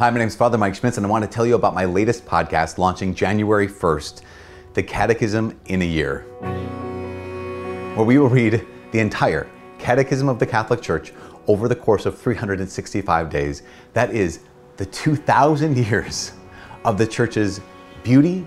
Hi, 0.00 0.08
my 0.10 0.18
name 0.20 0.28
is 0.28 0.36
Father 0.36 0.56
Mike 0.56 0.76
Schmitz, 0.76 0.96
and 0.96 1.04
I 1.04 1.08
want 1.08 1.24
to 1.24 1.28
tell 1.28 1.44
you 1.44 1.56
about 1.56 1.74
my 1.74 1.84
latest 1.84 2.24
podcast 2.24 2.78
launching 2.78 3.12
January 3.12 3.66
1st 3.66 4.22
The 4.74 4.82
Catechism 4.84 5.58
in 5.66 5.82
a 5.82 5.84
Year, 5.84 6.20
where 7.96 8.06
we 8.06 8.16
will 8.16 8.28
read 8.28 8.64
the 8.92 9.00
entire 9.00 9.50
Catechism 9.80 10.28
of 10.28 10.38
the 10.38 10.46
Catholic 10.46 10.82
Church 10.82 11.12
over 11.48 11.66
the 11.66 11.74
course 11.74 12.06
of 12.06 12.16
365 12.16 13.28
days. 13.28 13.64
That 13.92 14.14
is 14.14 14.42
the 14.76 14.86
2,000 14.86 15.76
years 15.76 16.30
of 16.84 16.96
the 16.96 17.04
Church's 17.04 17.60
beauty 18.04 18.46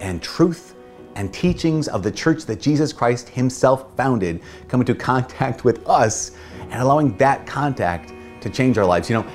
and 0.00 0.20
truth 0.20 0.74
and 1.14 1.32
teachings 1.32 1.86
of 1.86 2.02
the 2.02 2.10
church 2.10 2.44
that 2.46 2.60
Jesus 2.60 2.92
Christ 2.92 3.28
Himself 3.28 3.96
founded 3.96 4.42
come 4.66 4.80
into 4.80 4.96
contact 4.96 5.64
with 5.64 5.88
us 5.88 6.32
and 6.58 6.82
allowing 6.82 7.16
that 7.18 7.46
contact 7.46 8.12
to 8.40 8.50
change 8.50 8.78
our 8.78 8.84
lives. 8.84 9.08
You 9.08 9.22
know, 9.22 9.30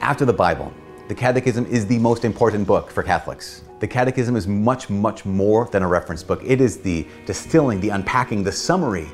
after 0.00 0.24
the 0.24 0.32
Bible, 0.32 0.72
the 1.08 1.14
Catechism 1.14 1.66
is 1.66 1.86
the 1.86 1.98
most 1.98 2.24
important 2.26 2.66
book 2.66 2.90
for 2.90 3.02
Catholics. 3.02 3.62
The 3.80 3.88
Catechism 3.88 4.36
is 4.36 4.46
much, 4.46 4.90
much 4.90 5.24
more 5.24 5.66
than 5.72 5.82
a 5.82 5.88
reference 5.88 6.22
book. 6.22 6.42
It 6.44 6.60
is 6.60 6.80
the 6.80 7.06
distilling, 7.24 7.80
the 7.80 7.88
unpacking, 7.88 8.44
the 8.44 8.52
summary 8.52 9.08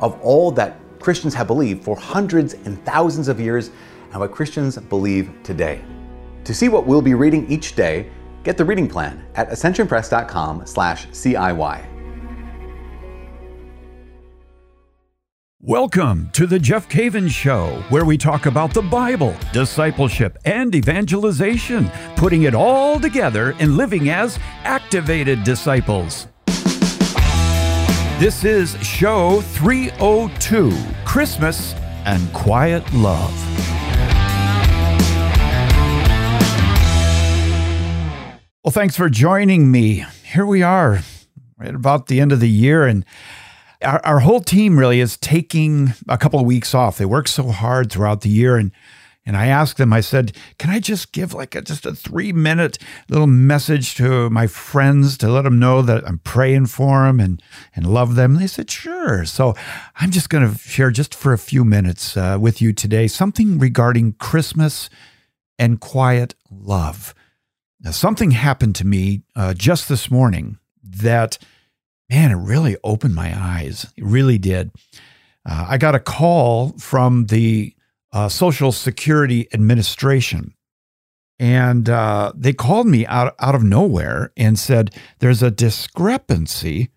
of 0.00 0.20
all 0.20 0.50
that 0.52 0.80
Christians 0.98 1.34
have 1.34 1.46
believed 1.46 1.84
for 1.84 1.96
hundreds 1.96 2.54
and 2.54 2.84
thousands 2.84 3.28
of 3.28 3.38
years 3.38 3.70
and 4.10 4.18
what 4.18 4.32
Christians 4.32 4.78
believe 4.78 5.30
today. 5.44 5.80
To 6.42 6.52
see 6.52 6.68
what 6.68 6.86
we'll 6.86 7.02
be 7.02 7.14
reading 7.14 7.48
each 7.48 7.76
day, 7.76 8.10
get 8.42 8.56
the 8.56 8.64
reading 8.64 8.88
plan 8.88 9.24
at 9.36 9.48
ascensionpress.com/ciy. 9.50 11.97
Welcome 15.68 16.30
to 16.32 16.46
the 16.46 16.58
Jeff 16.58 16.88
Cavins 16.88 17.28
Show, 17.28 17.84
where 17.90 18.06
we 18.06 18.16
talk 18.16 18.46
about 18.46 18.72
the 18.72 18.80
Bible, 18.80 19.36
discipleship, 19.52 20.38
and 20.46 20.74
evangelization, 20.74 21.90
putting 22.16 22.44
it 22.44 22.54
all 22.54 22.98
together 22.98 23.54
and 23.58 23.76
living 23.76 24.08
as 24.08 24.38
activated 24.64 25.44
disciples. 25.44 26.26
This 28.16 28.44
is 28.44 28.82
show 28.82 29.42
302 29.42 30.72
Christmas 31.04 31.74
and 32.06 32.32
Quiet 32.32 32.90
Love. 32.94 33.34
Well, 38.64 38.72
thanks 38.72 38.96
for 38.96 39.10
joining 39.10 39.70
me. 39.70 40.06
Here 40.24 40.46
we 40.46 40.62
are, 40.62 41.00
right 41.58 41.74
about 41.74 42.06
the 42.06 42.20
end 42.20 42.32
of 42.32 42.40
the 42.40 42.48
year, 42.48 42.86
and 42.86 43.04
our, 43.82 44.04
our 44.04 44.20
whole 44.20 44.40
team 44.40 44.78
really 44.78 45.00
is 45.00 45.16
taking 45.16 45.92
a 46.08 46.18
couple 46.18 46.40
of 46.40 46.46
weeks 46.46 46.74
off. 46.74 46.98
They 46.98 47.04
work 47.04 47.28
so 47.28 47.50
hard 47.50 47.90
throughout 47.90 48.22
the 48.22 48.30
year, 48.30 48.56
and 48.56 48.72
and 49.28 49.36
I 49.36 49.48
asked 49.48 49.76
them, 49.76 49.92
I 49.92 50.00
said, 50.00 50.34
can 50.58 50.70
I 50.70 50.80
just 50.80 51.12
give 51.12 51.34
like 51.34 51.54
a, 51.54 51.60
just 51.60 51.84
a 51.84 51.94
three 51.94 52.32
minute 52.32 52.78
little 53.10 53.26
message 53.26 53.94
to 53.96 54.30
my 54.30 54.46
friends 54.46 55.18
to 55.18 55.28
let 55.28 55.42
them 55.42 55.58
know 55.58 55.82
that 55.82 56.08
I'm 56.08 56.16
praying 56.20 56.66
for 56.66 57.04
them 57.04 57.20
and, 57.20 57.42
and 57.76 57.92
love 57.92 58.14
them? 58.14 58.32
And 58.32 58.40
they 58.40 58.46
said, 58.46 58.70
sure. 58.70 59.26
So 59.26 59.54
I'm 59.96 60.10
just 60.10 60.30
going 60.30 60.50
to 60.50 60.58
share 60.58 60.90
just 60.90 61.14
for 61.14 61.34
a 61.34 61.38
few 61.38 61.62
minutes 61.62 62.16
uh, 62.16 62.38
with 62.40 62.62
you 62.62 62.72
today 62.72 63.06
something 63.06 63.58
regarding 63.58 64.14
Christmas 64.14 64.88
and 65.58 65.78
quiet 65.78 66.34
love. 66.50 67.14
Now, 67.80 67.90
something 67.90 68.30
happened 68.30 68.76
to 68.76 68.86
me 68.86 69.24
uh, 69.36 69.52
just 69.52 69.90
this 69.90 70.10
morning 70.10 70.56
that 70.82 71.36
man, 72.10 72.30
it 72.30 72.36
really 72.36 72.76
opened 72.82 73.14
my 73.14 73.32
eyes. 73.36 73.86
It 73.96 74.04
really 74.04 74.38
did. 74.38 74.70
Uh, 75.48 75.66
I 75.68 75.78
got 75.78 75.94
a 75.94 76.00
call 76.00 76.70
from 76.78 77.26
the 77.26 77.74
uh, 78.12 78.28
Social 78.28 78.72
Security 78.72 79.48
Administration, 79.52 80.54
and 81.38 81.88
uh, 81.88 82.32
they 82.34 82.52
called 82.52 82.86
me 82.86 83.06
out, 83.06 83.34
out 83.38 83.54
of 83.54 83.62
nowhere 83.62 84.32
and 84.36 84.58
said, 84.58 84.94
There's 85.20 85.42
a 85.42 85.50
discrepancy 85.50 86.90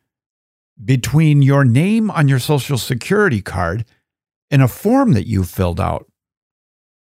between 0.84 1.42
your 1.42 1.64
name 1.64 2.09
on 2.09 2.27
your 2.27 2.39
Social 2.39 2.77
Security 2.77 3.42
card 3.42 3.86
and 4.50 4.61
a 4.61 4.67
form 4.67 5.14
that 5.14 5.27
you 5.27 5.44
filled 5.44 5.80
out. 5.80 6.08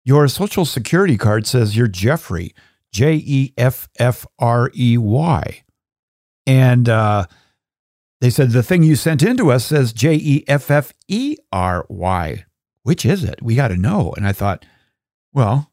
Your 0.03 0.27
Social 0.27 0.65
Security 0.65 1.17
card 1.17 1.47
says 1.47 1.77
you're 1.77 1.87
Jeffrey, 1.87 2.53
J 2.91 3.15
E 3.15 3.53
F 3.57 3.87
F 3.97 4.25
R 4.37 4.71
E 4.75 4.97
Y. 4.97 5.63
And 6.45 6.89
uh, 6.89 7.25
they 8.21 8.29
said 8.29 8.51
the 8.51 8.63
thing 8.63 8.83
you 8.83 8.95
sent 8.95 9.23
in 9.23 9.37
to 9.37 9.51
us 9.51 9.65
says 9.65 9.93
J 9.93 10.15
E 10.15 10.43
F 10.47 10.69
F 10.69 10.93
E 11.07 11.37
R 11.51 11.85
Y. 11.89 12.45
Which 12.83 13.05
is 13.05 13.23
it? 13.23 13.41
We 13.41 13.55
got 13.55 13.69
to 13.69 13.77
know. 13.77 14.13
And 14.15 14.25
I 14.25 14.31
thought, 14.31 14.65
well, 15.33 15.71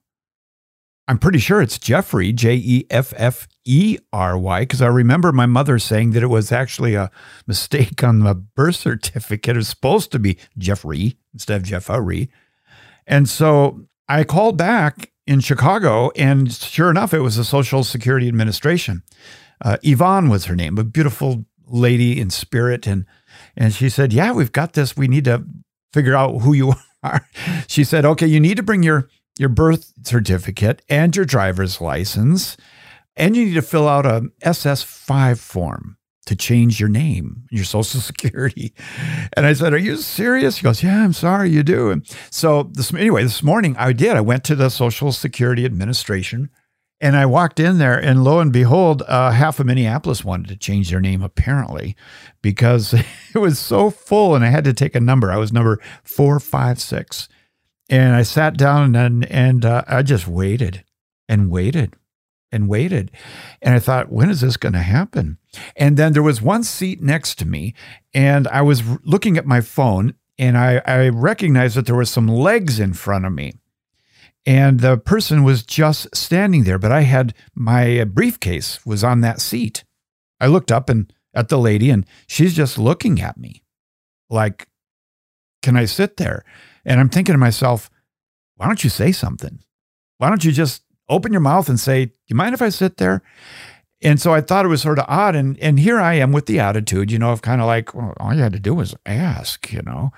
I'm 1.09 1.19
pretty 1.19 1.39
sure 1.39 1.63
it's 1.63 1.79
Jeffrey, 1.79 2.33
J 2.33 2.55
E 2.57 2.87
F 2.91 3.13
F 3.17 3.47
E 3.65 3.99
R 4.13 4.37
Y, 4.37 4.61
because 4.61 4.83
I 4.83 4.87
remember 4.87 5.33
my 5.33 5.47
mother 5.47 5.79
saying 5.79 6.11
that 6.13 6.23
it 6.23 6.29
was 6.29 6.53
actually 6.53 6.95
a 6.95 7.11
mistake 7.47 8.03
on 8.03 8.21
the 8.21 8.35
birth 8.35 8.77
certificate. 8.77 9.57
It 9.57 9.59
was 9.59 9.69
supposed 9.69 10.13
to 10.13 10.19
be 10.19 10.37
Jeffrey 10.59 11.17
instead 11.33 11.61
of 11.61 11.67
Jeffrey. 11.67 12.31
And 13.07 13.29
so 13.29 13.87
I 14.09 14.25
called 14.25 14.57
back 14.57 15.13
in 15.27 15.41
Chicago, 15.41 16.11
and 16.17 16.53
sure 16.53 16.91
enough, 16.91 17.15
it 17.15 17.21
was 17.21 17.37
the 17.37 17.45
Social 17.45 17.83
Security 17.83 18.29
Administration. 18.29 19.03
Uh, 19.65 19.77
Yvonne 19.83 20.29
was 20.29 20.45
her 20.47 20.55
name, 20.57 20.77
a 20.79 20.85
beautiful 20.85 21.45
lady 21.69 22.21
in 22.21 22.31
spirit 22.31 22.87
and 22.87 23.07
and 23.57 23.73
she 23.73 23.89
said, 23.89 24.13
"Yeah, 24.13 24.33
we've 24.33 24.53
got 24.53 24.75
this. 24.75 24.97
We 24.97 25.09
need 25.09 25.25
to 25.25 25.45
figure 25.93 26.15
out 26.15 26.41
who 26.41 26.53
you 26.53 26.75
are." 27.03 27.29
She 27.67 27.85
said, 27.85 28.05
"Okay, 28.05 28.27
you 28.27 28.41
need 28.41 28.57
to 28.57 28.63
bring 28.63 28.83
your 28.83 29.09
your 29.39 29.49
birth 29.49 29.93
certificate 30.05 30.83
and 30.89 31.15
your 31.15 31.25
driver's 31.25 31.81
license, 31.81 32.57
and 33.17 33.37
you 33.37 33.47
need 33.47 33.55
to 33.55 33.63
fill 33.63 33.89
out 33.89 34.07
a 34.07 34.31
SS5 34.45 35.39
form 35.39 35.99
to 36.25 36.35
change 36.35 36.81
your 36.81 36.89
name, 36.89 37.45
your 37.51 37.65
social 37.65 38.01
security." 38.13 38.75
And 39.37 39.47
I 39.47 39.53
said, 39.53 39.73
"Are 39.73 39.79
you 39.79 39.97
serious?" 39.97 40.57
She 40.57 40.63
goes, 40.63 40.83
"Yeah, 40.83 41.05
I'm 41.05 41.13
sorry, 41.13 41.51
you 41.51 41.63
do." 41.63 41.91
And 41.91 42.07
so 42.31 42.65
this 42.65 42.93
anyway, 42.93 43.23
this 43.23 43.43
morning 43.43 43.77
I 43.79 43.93
did. 43.93 44.17
I 44.17 44.21
went 44.21 44.45
to 44.45 44.55
the 44.55 44.69
Social 44.69 45.13
Security 45.13 45.65
Administration 45.65 46.51
and 47.01 47.15
I 47.15 47.27
walked 47.27 47.61
in 47.61 47.79
there, 47.79 47.99
and 47.99 48.25
lo 48.25 48.41
and 48.41 48.53
behold, 48.53 49.03
uh, 49.07 49.31
half 49.31 49.61
of 49.61 49.67
Minneapolis 49.67 50.25
wanted 50.25 50.49
to 50.49 50.57
change 50.57 50.91
their 50.91 51.01
name, 51.01 51.23
apparently, 51.23 51.95
because 52.41 52.95
it 53.35 53.39
was 53.39 53.59
so 53.59 53.91
full 53.91 54.35
and 54.35 54.45
I 54.45 54.49
had 54.49 54.65
to 54.65 54.73
take 54.73 54.95
a 54.95 55.01
number. 55.01 55.31
I 55.31 55.37
was 55.37 55.53
number 55.53 55.79
456. 56.05 57.29
And 57.89 58.17
I 58.17 58.23
sat 58.23 58.57
down 58.57 58.97
and, 58.97 59.31
and 59.31 59.65
uh, 59.65 59.85
I 59.87 60.03
just 60.03 60.27
waited 60.27 60.85
and 61.29 61.51
waited 61.51 61.95
and 62.51 62.69
waited. 62.69 63.11
And 63.61 63.75
I 63.75 63.79
thought, 63.79 64.11
when 64.11 64.31
is 64.31 64.41
this 64.41 64.57
going 64.57 64.73
to 64.73 64.81
happen? 64.81 65.39
And 65.77 65.97
then 65.97 66.13
there 66.13 66.23
was 66.23 66.43
one 66.43 66.65
seat 66.65 67.03
next 67.03 67.37
to 67.37 67.47
me, 67.47 67.75
and 68.15 68.49
I 68.49 68.63
was 68.63 68.83
looking 69.05 69.37
at 69.37 69.47
my 69.47 69.61
phone, 69.61 70.15
and 70.39 70.57
I, 70.57 70.83
I 70.87 71.09
recognized 71.09 71.77
that 71.77 71.87
there 71.87 71.95
was 71.95 72.11
some 72.11 72.29
legs 72.29 72.81
in 72.81 72.93
front 72.95 73.25
of 73.25 73.33
me 73.33 73.55
and 74.47 74.81
the 74.81 74.97
person 74.97 75.43
was 75.43 75.65
just 75.65 76.15
standing 76.15 76.65
there 76.65 76.79
but 76.79 76.93
i 76.93 77.03
had 77.03 77.35
my 77.55 78.05
briefcase 78.05 78.85
was 78.87 79.03
on 79.03 79.21
that 79.21 79.41
seat. 79.41 79.85
I 80.41 80.47
looked 80.47 80.71
up 80.71 80.89
and 80.89 81.13
at 81.35 81.49
the 81.49 81.59
lady 81.59 81.91
and 81.91 82.07
she's 82.27 82.55
just 82.55 82.79
looking 82.79 83.21
at 83.21 83.37
me 83.37 83.63
like 84.31 84.69
can 85.63 85.77
i 85.77 85.85
sit 85.85 86.17
there? 86.17 86.45
And 86.85 87.01
i'm 87.01 87.09
thinking 87.09 87.35
to 87.35 87.39
myself 87.39 87.91
why 88.57 88.67
don't 88.67 88.83
you 88.83 88.89
say 88.89 89.13
something? 89.13 89.59
Why 90.17 90.31
don't 90.31 90.45
you 90.45 90.51
just 90.51 90.83
open 91.11 91.31
your 91.31 91.43
mouth 91.43 91.69
and 91.69 91.79
say 91.79 92.07
do 92.07 92.13
you 92.29 92.37
mind 92.37 92.55
if 92.55 92.63
i 92.63 92.69
sit 92.69 92.97
there 92.97 93.23
and 94.03 94.21
so 94.21 94.35
i 94.35 94.41
thought 94.41 94.65
it 94.65 94.69
was 94.69 94.83
sort 94.83 94.99
of 94.99 95.05
odd 95.09 95.37
and 95.37 95.59
and 95.61 95.79
here 95.79 96.01
i 96.01 96.15
am 96.15 96.33
with 96.33 96.47
the 96.47 96.59
attitude 96.59 97.13
you 97.13 97.19
know 97.19 97.31
of 97.31 97.43
kind 97.43 97.61
of 97.61 97.67
like 97.67 97.95
well, 97.95 98.13
all 98.19 98.35
you 98.35 98.43
had 98.43 98.53
to 98.53 98.59
do 98.59 98.75
was 98.75 98.95
ask 99.07 99.73
you 99.73 99.83
know? 99.83 100.11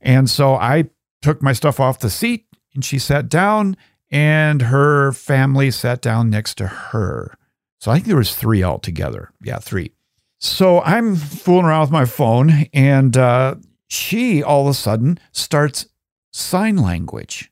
And 0.00 0.30
so 0.30 0.54
i 0.54 0.88
took 1.20 1.42
my 1.42 1.52
stuff 1.52 1.80
off 1.80 1.98
the 1.98 2.10
seat 2.10 2.46
and 2.74 2.84
she 2.84 2.98
sat 2.98 3.28
down 3.28 3.76
and 4.10 4.62
her 4.62 5.12
family 5.12 5.70
sat 5.70 6.00
down 6.00 6.30
next 6.30 6.54
to 6.58 6.66
her. 6.66 7.36
So 7.80 7.90
I 7.90 7.94
think 7.94 8.06
there 8.06 8.16
was 8.16 8.34
three 8.34 8.62
altogether. 8.62 9.32
Yeah, 9.42 9.58
three. 9.58 9.92
So 10.38 10.80
I'm 10.82 11.16
fooling 11.16 11.66
around 11.66 11.82
with 11.82 11.90
my 11.90 12.04
phone 12.04 12.66
and 12.72 13.16
uh, 13.16 13.56
she 13.88 14.42
all 14.42 14.62
of 14.62 14.68
a 14.68 14.74
sudden 14.74 15.18
starts 15.32 15.86
sign 16.32 16.76
language. 16.76 17.50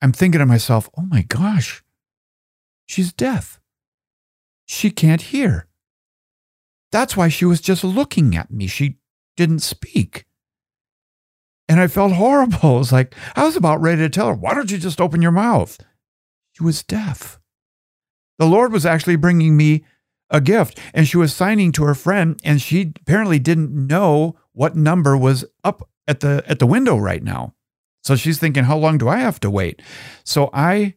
I'm 0.00 0.12
thinking 0.12 0.38
to 0.38 0.46
myself, 0.46 0.88
oh 0.96 1.02
my 1.02 1.22
gosh, 1.22 1.82
she's 2.86 3.12
deaf. 3.12 3.60
She 4.66 4.90
can't 4.90 5.22
hear. 5.22 5.66
That's 6.92 7.16
why 7.16 7.28
she 7.28 7.44
was 7.44 7.60
just 7.60 7.84
looking 7.84 8.36
at 8.36 8.50
me. 8.50 8.66
She 8.66 8.98
didn't 9.36 9.60
speak. 9.60 10.24
And 11.68 11.80
I 11.80 11.86
felt 11.86 12.12
horrible. 12.12 12.76
It 12.76 12.78
was 12.78 12.92
like, 12.92 13.14
I 13.36 13.44
was 13.44 13.56
about 13.56 13.80
ready 13.80 14.02
to 14.02 14.08
tell 14.08 14.28
her, 14.28 14.34
why 14.34 14.54
don't 14.54 14.70
you 14.70 14.78
just 14.78 15.00
open 15.00 15.22
your 15.22 15.32
mouth? 15.32 15.78
She 16.52 16.64
was 16.64 16.82
deaf. 16.82 17.38
The 18.38 18.46
Lord 18.46 18.72
was 18.72 18.86
actually 18.86 19.16
bringing 19.16 19.56
me 19.56 19.84
a 20.30 20.40
gift, 20.40 20.78
and 20.94 21.08
she 21.08 21.16
was 21.16 21.34
signing 21.34 21.72
to 21.72 21.84
her 21.84 21.94
friend, 21.94 22.38
and 22.44 22.60
she 22.60 22.92
apparently 23.00 23.38
didn't 23.38 23.70
know 23.86 24.36
what 24.52 24.76
number 24.76 25.16
was 25.16 25.44
up 25.64 25.88
at 26.06 26.20
the 26.20 26.42
at 26.46 26.58
the 26.58 26.66
window 26.66 26.96
right 26.96 27.22
now. 27.22 27.54
So 28.02 28.16
she's 28.16 28.38
thinking, 28.38 28.64
how 28.64 28.76
long 28.76 28.98
do 28.98 29.08
I 29.08 29.18
have 29.18 29.40
to 29.40 29.50
wait? 29.50 29.82
So 30.24 30.50
I 30.52 30.94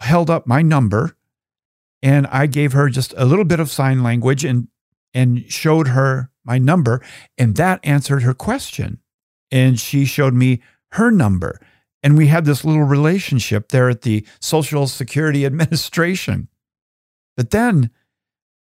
held 0.00 0.28
up 0.28 0.46
my 0.46 0.62
number 0.62 1.16
and 2.02 2.26
I 2.26 2.46
gave 2.46 2.72
her 2.72 2.88
just 2.88 3.14
a 3.16 3.24
little 3.24 3.44
bit 3.44 3.60
of 3.60 3.70
sign 3.70 4.02
language 4.02 4.44
and 4.44 4.68
and 5.14 5.50
showed 5.50 5.88
her 5.88 6.30
my 6.44 6.58
number 6.58 7.02
and 7.38 7.56
that 7.56 7.80
answered 7.84 8.22
her 8.22 8.34
question. 8.34 9.00
And 9.52 9.78
she 9.78 10.04
showed 10.04 10.34
me 10.34 10.60
her 10.92 11.12
number 11.12 11.60
and 12.02 12.16
we 12.16 12.26
had 12.26 12.44
this 12.44 12.64
little 12.64 12.82
relationship 12.82 13.68
there 13.68 13.88
at 13.88 14.02
the 14.02 14.26
Social 14.40 14.86
Security 14.86 15.46
Administration. 15.46 16.48
But 17.36 17.50
then 17.50 17.90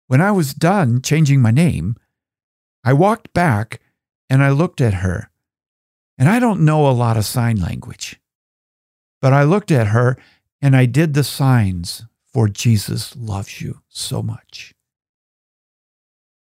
when 0.07 0.21
I 0.21 0.31
was 0.31 0.55
done 0.55 1.03
changing 1.03 1.41
my 1.41 1.51
name, 1.51 1.97
I 2.85 2.93
walked 2.93 3.33
back 3.33 3.81
and 4.31 4.43
I 4.43 4.51
looked 4.51 4.81
at 4.81 4.95
her. 4.95 5.31
And 6.17 6.29
I 6.29 6.39
don't 6.39 6.65
know 6.65 6.89
a 6.89 6.93
lot 6.93 7.17
of 7.17 7.25
sign 7.25 7.57
language, 7.57 8.21
but 9.21 9.33
I 9.33 9.43
looked 9.43 9.73
at 9.73 9.89
her 9.89 10.17
and 10.63 10.77
I 10.77 10.87
did 10.87 11.15
the 11.15 11.25
signs 11.25 12.07
for 12.25 12.49
Jesus 12.49 13.17
loves 13.17 13.61
you 13.61 13.81
so 13.89 14.23
much. 14.23 14.75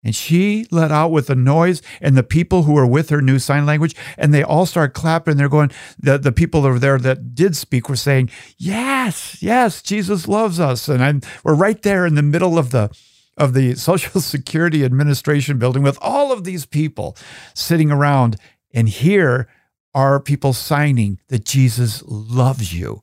And 0.05 0.15
she 0.15 0.67
let 0.71 0.93
out 0.93 1.11
with 1.11 1.31
a 1.31 1.35
noise, 1.35 1.81
and 2.01 2.17
the 2.17 2.23
people 2.23 2.65
who 2.65 2.75
were 2.75 2.87
with 2.87 3.09
her 3.09 3.23
knew 3.23 3.39
sign 3.39 3.65
language, 3.65 3.97
and 4.19 4.35
they 4.35 4.43
all 4.43 4.67
started 4.67 4.93
clapping. 4.93 5.37
They're 5.37 5.49
going, 5.49 5.71
the, 5.99 6.19
the 6.19 6.33
people 6.33 6.67
over 6.67 6.79
there 6.79 6.99
that 6.99 7.35
did 7.35 7.57
speak 7.57 7.89
were 7.89 7.97
saying, 7.97 8.31
Yes, 8.59 9.43
yes, 9.43 9.83
Jesus 9.83 10.29
loves 10.29 10.61
us. 10.61 10.89
And 10.89 11.03
I'm, 11.03 11.23
we're 11.43 11.55
right 11.55 11.81
there 11.83 12.05
in 12.07 12.15
the 12.15 12.23
middle 12.23 12.59
of 12.59 12.71
the 12.71 12.91
of 13.37 13.55
the 13.55 13.75
Social 13.77 14.21
Security 14.21 14.85
Administration 14.85 15.59
building 15.59 15.83
with 15.83 15.99
all 16.01 16.31
of 16.31 16.45
these 16.45 16.67
people 16.67 17.17
sitting 17.55 17.91
around. 17.91 18.37
And 18.73 18.89
here 18.89 19.49
are 19.95 20.21
people 20.21 20.53
signing 20.53 21.21
that 21.29 21.45
Jesus 21.45 22.03
loves 22.07 22.75
you. 22.75 23.03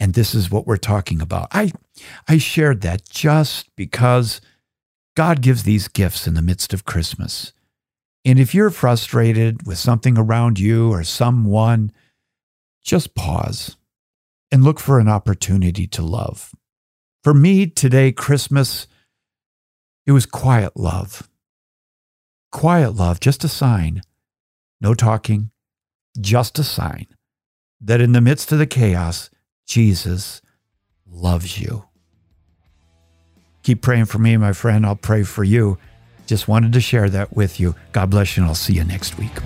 And 0.00 0.14
this 0.14 0.34
is 0.34 0.50
what 0.50 0.66
we're 0.66 0.76
talking 0.76 1.20
about. 1.20 1.48
I, 1.50 1.72
I 2.28 2.38
shared 2.38 2.82
that 2.82 3.08
just 3.08 3.74
because 3.74 4.40
God 5.18 5.42
gives 5.42 5.64
these 5.64 5.88
gifts 5.88 6.28
in 6.28 6.34
the 6.34 6.42
midst 6.42 6.72
of 6.72 6.84
Christmas. 6.84 7.52
And 8.24 8.38
if 8.38 8.54
you're 8.54 8.70
frustrated 8.70 9.66
with 9.66 9.76
something 9.76 10.16
around 10.16 10.60
you 10.60 10.92
or 10.92 11.02
someone, 11.02 11.90
just 12.84 13.16
pause 13.16 13.76
and 14.52 14.62
look 14.62 14.78
for 14.78 15.00
an 15.00 15.08
opportunity 15.08 15.88
to 15.88 16.02
love. 16.02 16.54
For 17.24 17.34
me 17.34 17.66
today, 17.66 18.12
Christmas 18.12 18.86
it 20.06 20.12
was 20.12 20.24
quiet 20.24 20.76
love. 20.76 21.28
Quiet 22.52 22.90
love, 22.90 23.18
just 23.18 23.42
a 23.42 23.48
sign. 23.48 24.02
No 24.80 24.94
talking, 24.94 25.50
just 26.20 26.60
a 26.60 26.62
sign 26.62 27.08
that 27.80 28.00
in 28.00 28.12
the 28.12 28.20
midst 28.20 28.52
of 28.52 28.60
the 28.60 28.68
chaos, 28.68 29.30
Jesus 29.66 30.40
loves 31.04 31.60
you. 31.60 31.87
Keep 33.68 33.82
praying 33.82 34.06
for 34.06 34.18
me, 34.18 34.34
my 34.38 34.54
friend. 34.54 34.86
I'll 34.86 34.96
pray 34.96 35.24
for 35.24 35.44
you. 35.44 35.76
Just 36.26 36.48
wanted 36.48 36.72
to 36.72 36.80
share 36.80 37.10
that 37.10 37.36
with 37.36 37.60
you. 37.60 37.74
God 37.92 38.08
bless 38.08 38.34
you, 38.34 38.42
and 38.42 38.48
I'll 38.48 38.54
see 38.54 38.72
you 38.72 38.82
next 38.82 39.18
week. 39.18 39.42